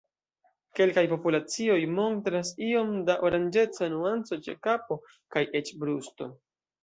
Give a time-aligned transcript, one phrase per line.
[0.77, 4.97] Kelkaj populacioj montras iom da oranĝeca nuanco ĉe kapo
[5.37, 6.31] kaj eĉ brusto.